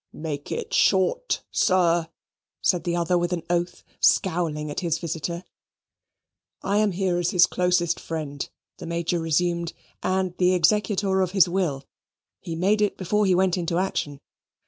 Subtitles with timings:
[0.13, 2.07] "Make it short, sir,"
[2.59, 5.43] said the other with an oath, scowling at his visitor.
[6.63, 11.47] "I am here as his closest friend," the Major resumed, "and the executor of his
[11.47, 11.85] will.
[12.39, 14.19] He made it before he went into action.